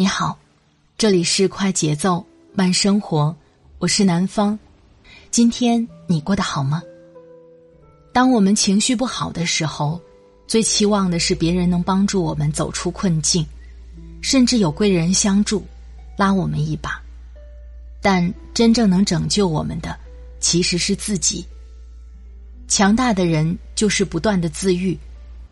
[0.00, 0.38] 你好，
[0.96, 3.34] 这里是快节奏慢生活，
[3.80, 4.56] 我是南方。
[5.28, 6.80] 今天你过得好吗？
[8.12, 10.00] 当我们情绪不好的时候，
[10.46, 13.44] 最期望的是别人能帮助我们走出困境，
[14.22, 15.66] 甚至有贵人相助，
[16.16, 17.02] 拉我们一把。
[18.00, 19.98] 但真正能拯救我们的，
[20.38, 21.44] 其实是自己。
[22.68, 24.96] 强大的人就是不断的自愈，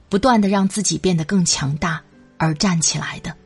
[0.09, 2.01] 不断的让自己变得更强大
[2.39, 3.37] 而站起来的。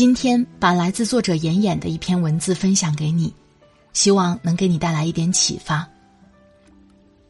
[0.00, 3.30] 今天把来自作者妍妍的一篇文字分享给你，
[3.92, 5.86] 希望能给你带来一点启发。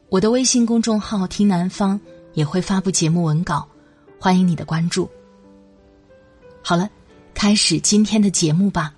[0.07, 1.99] 我的微信公众号“听南方”
[2.33, 3.67] 也会发布节目文稿，
[4.17, 5.11] 欢迎你的关注。
[6.61, 6.89] 好了，
[7.33, 8.95] 开始今天的节目吧。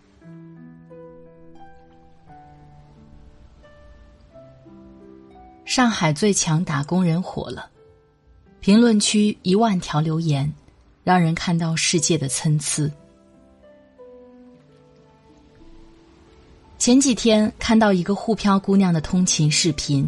[5.66, 7.72] 上海最强打工人火了，
[8.60, 10.54] 评论区一万条留言，
[11.04, 12.88] 让人看到世界的参差。
[16.84, 20.06] 前几天看到一个沪漂姑娘的通勤视频，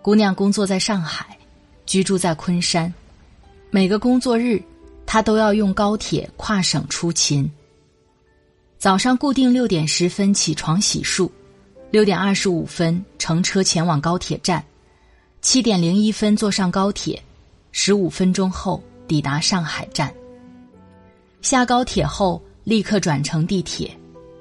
[0.00, 1.36] 姑娘工作在上海，
[1.84, 2.90] 居住在昆山，
[3.70, 4.62] 每个工作日
[5.04, 7.52] 她都要用高铁跨省出勤。
[8.78, 11.28] 早上固定六点十分起床洗漱，
[11.90, 14.64] 六点二十五分乘车前往高铁站，
[15.42, 17.22] 七点零一分坐上高铁，
[17.72, 20.10] 十五分钟后抵达上海站。
[21.42, 23.94] 下高铁后立刻转乘地铁。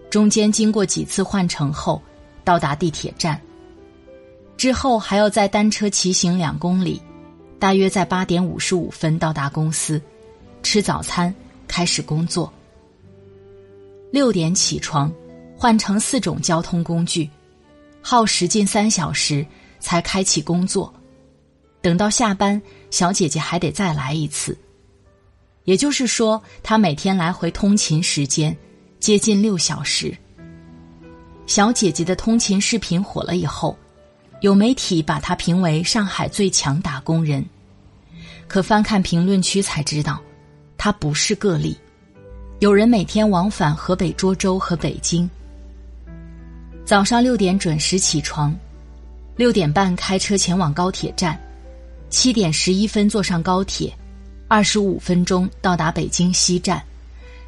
[0.09, 2.01] 中间经过几次换乘后，
[2.43, 3.39] 到达地铁站。
[4.57, 7.01] 之后还要再单车骑行两公里，
[7.57, 10.01] 大约在八点五十五分到达公司，
[10.63, 11.33] 吃早餐，
[11.67, 12.51] 开始工作。
[14.11, 15.09] 六点起床，
[15.55, 17.29] 换乘四种交通工具，
[18.01, 19.45] 耗时近三小时
[19.79, 20.91] 才开启工作。
[21.81, 24.57] 等到下班，小姐姐还得再来一次。
[25.63, 28.57] 也就是说，她每天来回通勤时间。
[28.99, 30.15] 接近六小时。
[31.47, 33.77] 小姐姐的通勤视频火了以后，
[34.41, 37.43] 有媒体把她评为上海最强打工人。
[38.47, 40.21] 可翻看评论区才知道，
[40.77, 41.77] 她不是个例。
[42.59, 45.29] 有人每天往返河北涿州和北京，
[46.83, 48.53] 早上六点准时起床，
[49.37, 51.39] 六点半开车前往高铁站，
[52.09, 53.93] 七点十一分坐上高铁，
[54.49, 56.83] 二十五分钟到达北京西站。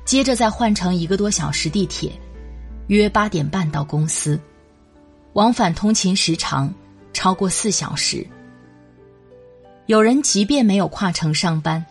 [0.04, 2.12] 接着再换乘一个多小时地铁，
[2.88, 4.40] 约八点半到公司，
[5.34, 6.74] 往返通勤时长
[7.14, 8.26] 超过四小时。
[9.86, 11.86] 有人即便没有跨城上班，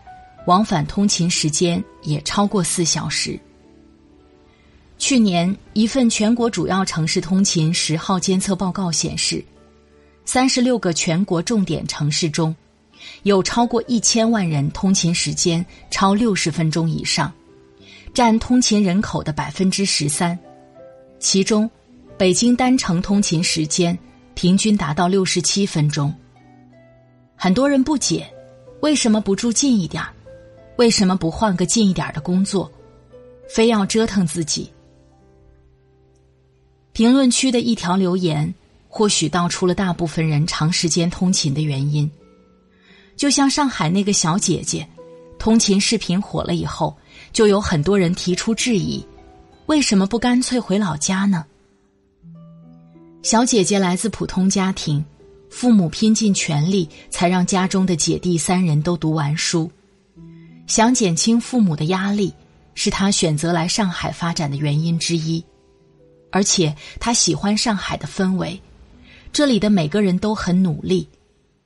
[0.46, 3.38] 往返通勤时间也超过四小时。
[4.98, 9.42] 去年一份全国主要城市通勤十号监测报告显示，
[10.26, 12.54] 三十六个全国重点城市中，
[13.22, 17.32] 有超过一千万人通勤时间超六十分钟以上。
[18.12, 20.36] 占通勤人口的百分之十三，
[21.20, 21.70] 其中，
[22.18, 23.96] 北京单程通勤时间
[24.34, 26.12] 平均达到六十七分钟。
[27.36, 28.28] 很多人不解，
[28.80, 30.02] 为什么不住近一点
[30.76, 32.70] 为什么不换个近一点的工作，
[33.48, 34.70] 非要折腾自己？
[36.92, 38.52] 评论区的一条留言，
[38.88, 42.10] 或许道出了大部分人长时间通勤的原因。
[43.16, 44.86] 就像上海那个小姐姐，
[45.38, 46.96] 通勤视频火了以后。
[47.32, 49.04] 就有很多人提出质疑：
[49.66, 51.44] 为什么不干脆回老家呢？
[53.22, 55.04] 小姐姐来自普通家庭，
[55.48, 59.70] 父母拼尽全力才让家中的姐弟三人都读完书。
[60.66, 62.32] 想减轻父母的压力，
[62.74, 65.44] 是她选择来上海发展的原因之一。
[66.32, 68.60] 而且她喜欢上海的氛围，
[69.32, 71.08] 这里的每个人都很努力，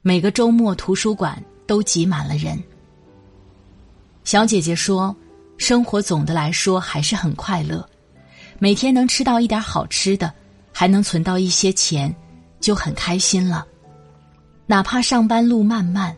[0.02, 2.62] 每个周末图书馆都挤满了人。
[4.24, 5.16] 小姐姐说。
[5.56, 7.88] 生活总的来说还是很快乐，
[8.58, 10.32] 每天能吃到一点好吃的，
[10.72, 12.14] 还能存到一些钱，
[12.60, 13.66] 就很开心了。
[14.66, 16.16] 哪怕上班路漫漫，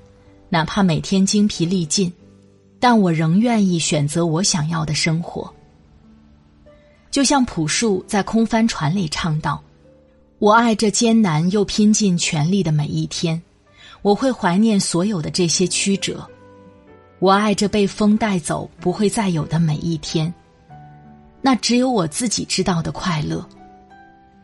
[0.48, 2.12] 哪怕每天精疲力尽，
[2.80, 5.52] 但我仍愿意选择我想要的生活。
[7.10, 9.62] 就像朴树在《空帆船》里唱道
[10.38, 13.40] ：“我爱这艰难又拼尽全力的每一天，
[14.02, 16.28] 我会怀念所有的这些曲折。
[17.18, 20.32] 我爱这被风带走不会再有的每一天，
[21.40, 23.46] 那只有我自己知道的快乐。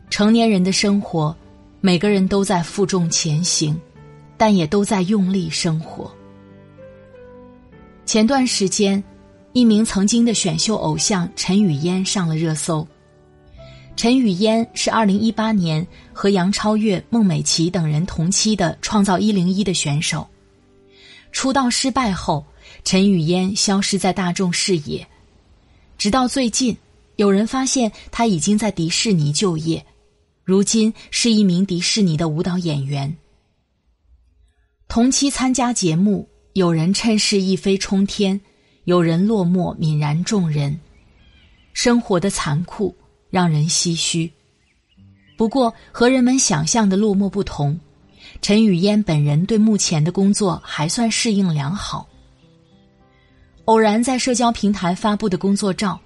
[0.09, 1.37] 成年人的生活，
[1.81, 3.79] 每个人都在负重前行，
[4.39, 6.11] 但也都在用力生活。
[8.07, 9.03] 前段时间，
[9.53, 12.87] 一名曾经的选秀偶像陈雨嫣上了热搜。
[13.97, 20.27] 陈雨嫣是二零一八年和杨超越、孟美岐等人同期的《创造一零一》的选手。
[21.31, 22.45] 出道失败后，
[22.85, 25.07] 陈雨嫣消失在大众视野，
[25.99, 26.77] 直到最近，
[27.17, 29.85] 有人发现她已经在迪士尼就业，
[30.45, 33.17] 如今是一名迪士尼的舞蹈演员。
[34.89, 38.41] 同期参加节目，有人趁势一飞冲天，
[38.85, 40.81] 有人落寞泯然众人。
[41.73, 42.97] 生活的残酷。
[43.33, 44.31] 让人唏嘘。
[45.39, 47.81] 不过和人们想象的落寞不同，
[48.43, 52.07] 陈雨嫣本人对目前的工作还算适应良好。
[53.67, 55.99] 偶然在社交平台发布的工作照，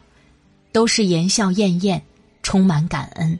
[0.72, 2.00] 都是言笑晏晏，
[2.42, 3.38] 充满感恩。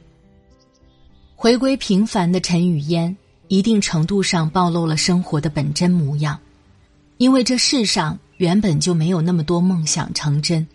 [1.35, 3.15] 回归平凡的陈雨嫣，
[3.47, 6.39] 一定程度上暴露了生活的本真模样，
[7.17, 10.67] 因为这世上原本就没有那么多梦想成真，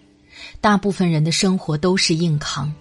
[0.60, 2.72] 大部分人的生活都是硬扛。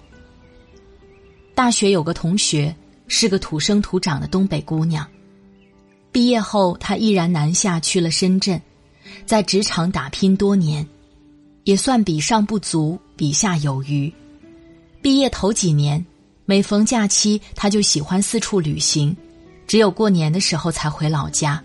[1.56, 2.74] 大学有个同学
[3.08, 5.06] 是个土生土长的东北姑娘，
[6.12, 8.62] 毕业后她毅然南下去了深圳，
[9.26, 10.88] 在职场打拼多年，
[11.64, 14.12] 也算比上不足，比下有余。
[15.02, 16.06] 毕业头几年，
[16.46, 19.16] 每逢假期，他就喜欢四处旅行，
[19.68, 21.64] 只有过年的时候才回老家。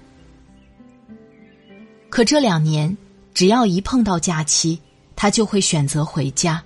[2.08, 2.96] 可这两年，
[3.34, 4.80] 只要一碰到假期，
[5.14, 6.62] 他就会选择回家，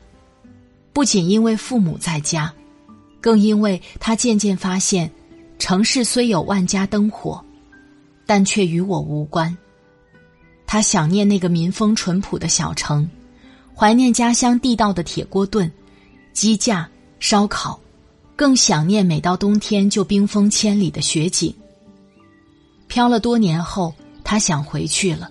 [0.93, 2.53] 不仅因为父母在家。
[3.21, 5.11] 更因为他渐渐发现，
[5.59, 7.45] 城市虽有万家灯火，
[8.25, 9.55] 但却与我无关。
[10.73, 13.11] 他想念那个民风淳朴的小城，
[13.75, 15.69] 怀念家乡地道的铁锅炖、
[16.33, 16.89] 鸡架、
[17.19, 17.81] 烧烤，
[18.37, 21.53] 更想念每到冬天就冰封千里的雪景。
[22.87, 25.29] 漂了多年后，他想回去了，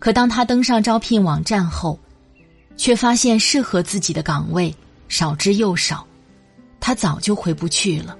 [0.00, 1.96] 可当他登上招聘网站后，
[2.76, 4.74] 却发现适合自己的岗位
[5.08, 6.04] 少之又少。
[6.80, 8.18] 他早就回不去了。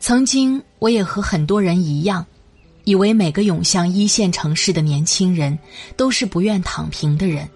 [0.00, 2.24] 曾经，我也和很多人一样，
[2.88, 5.58] 以为每个涌向一线城市的年轻人
[5.94, 7.46] 都是不愿躺平的人。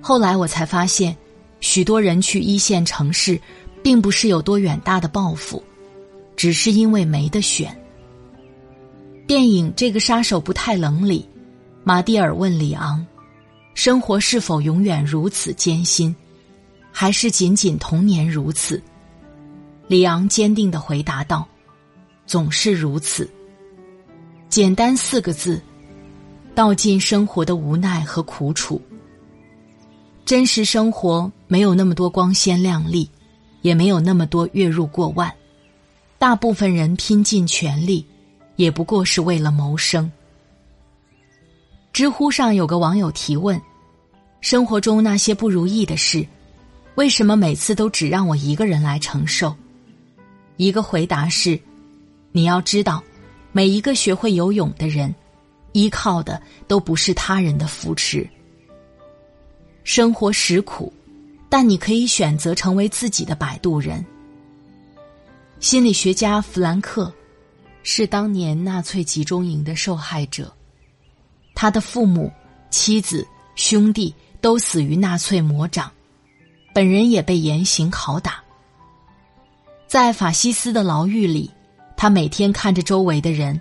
[0.00, 1.14] 后来我才发现，
[1.60, 3.38] 许多人去一线城市，
[3.82, 5.62] 并不是有多远大的抱负，
[6.36, 7.78] 只是因为没得选。
[9.26, 11.28] 电影《这个杀手不太冷》里，
[11.82, 13.06] 马蒂尔问里昂
[13.76, 16.16] ：“生活是否永远如此艰辛？”
[16.90, 18.82] 还是仅仅童年如此，
[19.86, 21.46] 里昂坚定的回答道
[22.26, 23.28] ：“总是如此。”
[24.54, 25.60] 简单四个字，
[26.54, 28.80] 道尽生活的无奈和苦楚。
[30.24, 33.10] 真实生活没有那么多光鲜亮丽，
[33.62, 35.28] 也没有那么多月入过万。
[36.20, 38.06] 大部分人拼尽全力，
[38.54, 40.08] 也不过是为了谋生。
[41.92, 43.60] 知乎上有个网友提问
[44.40, 46.24] ：“生活中那些不如意的事。”
[46.94, 49.52] 为什么每次都只让我一个人来承受？
[50.58, 51.58] 一个回答是：
[52.30, 53.02] 你要知道，
[53.56, 55.14] 每一个学会游泳的人，
[55.70, 58.28] 依靠的都不是他人的扶持。
[59.84, 60.92] 生活实苦，
[61.48, 64.04] 但你可以选择成为自己的摆渡人。
[65.60, 67.12] 心理学家弗兰克
[67.84, 70.52] 是当年纳粹集中营的受害者，
[71.54, 72.32] 他的父母、
[72.70, 73.24] 妻子、
[73.54, 75.88] 兄弟都死于纳粹魔掌。
[76.74, 78.42] 本人也被严刑拷打，
[79.86, 81.48] 在法西斯的牢狱里，
[82.04, 83.58] 他每天看着周围的人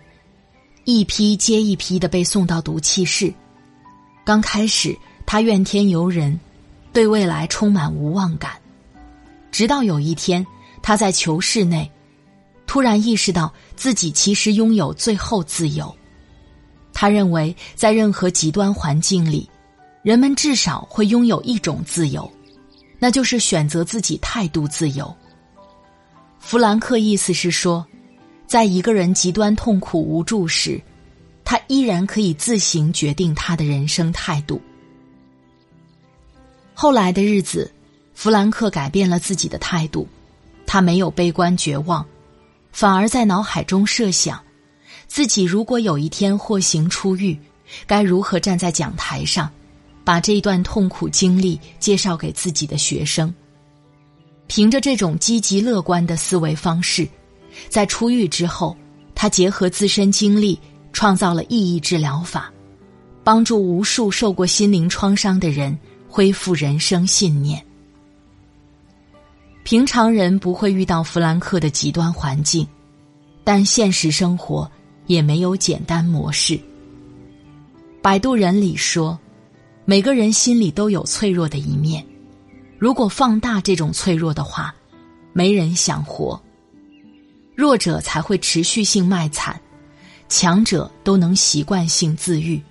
[0.83, 3.33] 一批接一批的被送到毒气室。
[4.25, 4.93] 刚开始，
[5.25, 6.37] 他怨天尤人，
[6.91, 8.51] 对未来充满无望感。
[9.49, 10.45] 直到有一天，
[10.81, 11.89] 他在囚室内
[12.67, 15.95] 突然意识到自己其实拥有最后自由。
[16.91, 19.49] 他认为，在任何极端环境里，
[20.01, 22.29] 人们至少会拥有一种自由。
[22.99, 25.15] 那就是选择自己态度自由。
[26.39, 27.87] 弗兰克意思是说，
[28.47, 30.81] 在一个人极端痛苦无助时，
[31.43, 34.61] 他依然可以自行决定他的人生态度。
[36.73, 37.71] 后来的日子，
[38.13, 40.07] 弗兰克改变了自己的态度，
[40.65, 42.05] 他没有悲观绝望，
[42.71, 44.41] 反而在脑海中设想，
[45.07, 47.37] 自己如果有一天获刑出狱，
[47.85, 49.49] 该如何站在讲台上。
[50.05, 53.33] 把这一段痛苦经历介绍给自己的学生。
[54.47, 57.07] 凭着这种积极乐观的思维方式，
[57.69, 58.75] 在出狱之后，
[59.15, 60.59] 他结合自身经历，
[60.91, 62.51] 创造了意义治疗法，
[63.23, 65.77] 帮助无数受过心灵创伤的人
[66.09, 67.63] 恢复人生信念。
[69.63, 72.67] 平常人不会遇到弗兰克的极端环境，
[73.43, 74.69] 但现实生活
[75.07, 76.59] 也没有简单模式。
[78.01, 79.17] 摆渡人里说，
[79.85, 82.05] 每个人心里都有脆弱的一面，
[82.77, 84.75] 如果放大这种脆弱的话，
[85.31, 86.41] 没人想活。
[87.55, 89.59] 弱者才会持续性卖惨，
[90.27, 92.61] 强者都能习惯性自愈，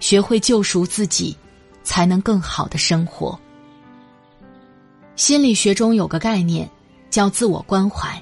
[0.00, 1.36] 学会救赎自己，
[1.82, 3.38] 才能更好的生活。
[5.16, 6.68] 心理学中有个概念，
[7.08, 8.20] 叫自我关怀，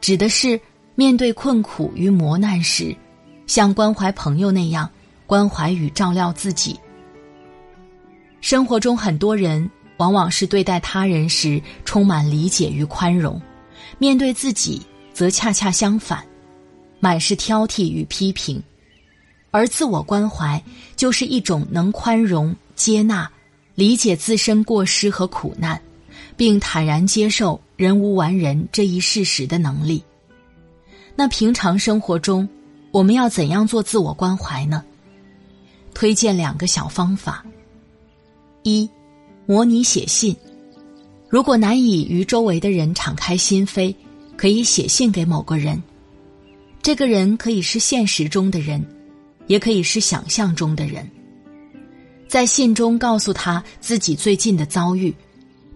[0.00, 0.58] 指的是
[0.94, 2.96] 面对困苦与磨难时，
[3.46, 4.88] 像关怀朋友那样
[5.26, 6.78] 关怀与照料自己。
[8.40, 13.38] 生活中很多人往往是对待他人时充满理解与宽容，
[13.98, 14.80] 面对自己
[15.12, 16.24] 则恰恰相反，
[17.00, 18.62] 满是挑剔与批评。
[19.50, 20.62] 而自我关怀
[20.96, 23.30] 就是一种能宽容、接纳、
[23.74, 25.80] 理解自身过失和苦难。
[26.36, 30.04] 并坦然接受人无完人这一事实的能力。
[31.14, 32.46] 那平常生活中，
[32.90, 34.84] 我们要怎样做自我关怀呢？
[35.94, 37.42] 推荐两个小方法：
[38.64, 38.88] 一、
[39.46, 40.36] 模拟写信。
[41.36, 43.94] 如果难以与周围的人敞开心扉，
[44.38, 45.82] 可以写信给某个人。
[46.80, 48.82] 这个人可以是现实中的人，
[49.46, 51.06] 也可以是想象中的人。
[52.26, 55.14] 在信中告诉他自己最近的遭遇。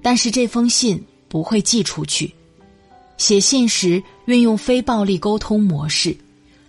[0.00, 0.98] 但是这封信
[1.28, 2.32] 不会寄出去。
[3.18, 6.16] 写信时运用非暴力沟通模式，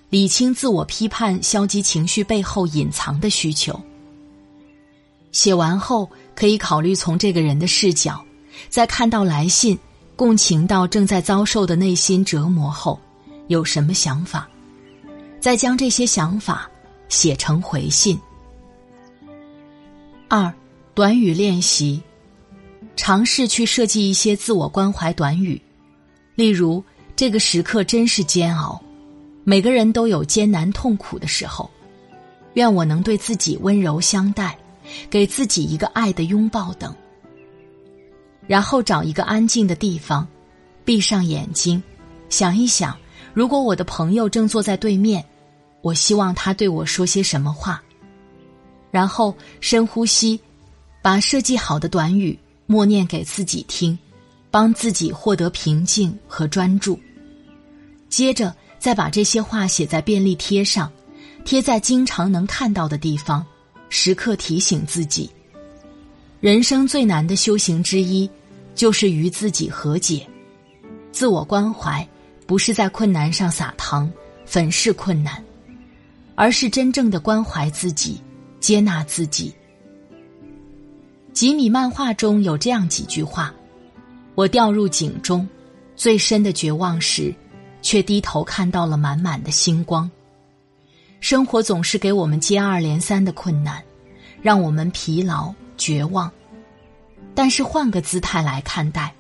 [0.09, 3.81] 理清自我批判、消极情绪背后隐藏的需求。
[5.31, 8.21] 写完后，可以考虑从这个人的视角，
[8.69, 9.77] 在看到来信，
[10.15, 12.99] 共情到正在遭受的内心折磨后，
[13.47, 14.47] 有什么想法，
[15.39, 16.69] 再将这些想法
[17.09, 18.19] 写成回信。
[20.27, 20.53] 二，
[20.93, 22.01] 短语练习。
[22.97, 25.59] 尝试去设计一些自我关怀短语，
[26.35, 26.83] 例如
[27.15, 28.79] “这个时刻真是煎熬”，
[29.43, 31.71] 每个人都有艰难痛苦的时候，
[32.53, 34.55] 愿我能对自己温柔相待，
[35.09, 36.93] 给自己一个爱的拥抱等。
[38.47, 40.27] 然后找一个安静的地方，
[40.83, 41.81] 闭上眼睛，
[42.29, 42.97] 想一想，
[43.33, 45.23] 如果我的朋友正坐在对面，
[45.81, 47.81] 我希望他对我说些什么话。
[48.91, 50.39] 然后深呼吸，
[51.01, 52.37] 把设计好的短语。
[52.67, 53.99] 默念给自己听，
[54.49, 56.97] 帮自己获得平静和专注。
[58.07, 60.89] 接着再把这些话写在便利贴上，
[61.43, 63.45] 贴在经常能看到的地方，
[63.89, 65.29] 时刻提醒自己。
[66.41, 68.27] 人生最难的修行之一，
[68.73, 70.27] 就是与自己和解。
[71.11, 72.05] 自我关怀
[72.47, 74.11] 不是在困难上撒糖，
[74.43, 75.41] 粉饰困难，
[76.33, 78.19] 而是真正的关怀自己，
[78.59, 79.53] 接纳自己。
[81.31, 83.53] 吉米漫画中有这样几句话
[84.33, 85.47] ：“我掉入井中，
[85.95, 87.31] 最深的绝望时，
[87.83, 90.09] 却低头看到了满满的星光。”
[91.21, 93.79] 生活总是给我们接二连三的困难，
[94.41, 96.31] 让我们疲劳绝望。
[97.33, 99.11] 但是换个姿态来看待，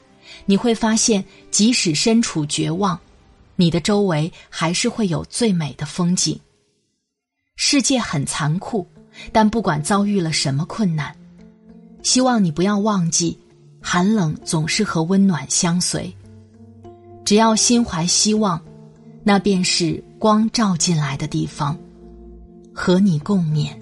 [0.45, 2.99] 你会发现，即使身处绝望，
[3.55, 6.39] 你的周围还是会有最美的风景。
[7.55, 8.85] 世界很残酷，
[9.31, 11.15] 但不管遭遇了什么困难。
[12.03, 13.39] 希望你不要忘记，
[13.81, 16.13] 寒冷总是和温暖相随。
[17.25, 18.61] 只要心怀希望，
[19.23, 21.77] 那便是光照进来的地方，
[22.73, 23.80] 和你共勉。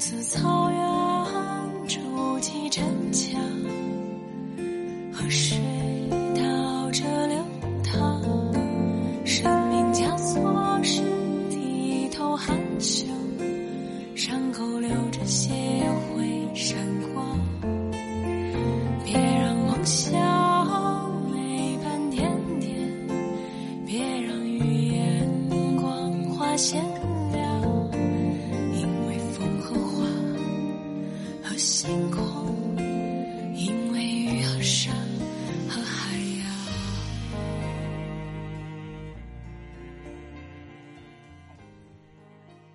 [0.00, 0.79] 自草原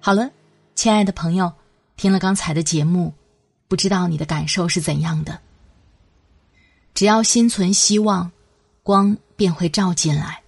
[0.06, 0.30] 好了，
[0.76, 1.52] 亲爱的朋友，
[1.98, 3.12] 听了刚才的节目，
[3.68, 5.40] 不知道你的感受是怎样的？
[6.94, 8.32] 只要心存希望，
[8.84, 10.44] 光便会照进来。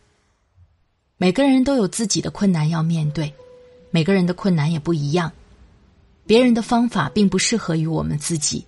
[1.17, 3.33] 每个人都有自己的困难要面对，
[3.89, 5.31] 每个人的困难也不一样。
[6.27, 8.63] 别人的方法并不适合于我们自己，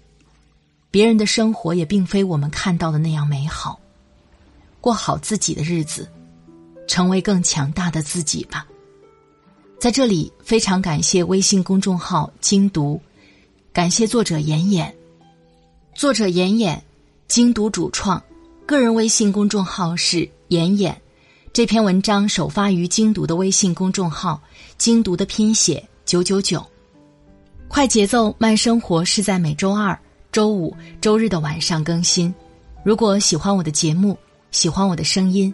[0.89, 3.79] 别人的生活也并非我们看到的那样美好。
[4.81, 6.09] 过好自己的日子，
[6.87, 8.65] 成为更强大的自己吧。
[9.79, 12.99] 在这里，非常感谢微信公众号“精读”，
[13.71, 14.93] 感谢作者妍妍，
[15.95, 16.83] 作者妍妍，
[17.29, 18.21] 精读主创，
[18.65, 21.01] 个人微信公众号是妍妍。
[21.53, 24.41] 这篇文章首发于精读的微信公众号
[24.77, 26.61] “精读”的拼写九九九。
[27.69, 29.97] 快节奏慢生活是在每周二、
[30.29, 32.33] 周五、周日的晚上更新。
[32.83, 34.17] 如果喜欢我的节目，
[34.51, 35.53] 喜欢我的声音，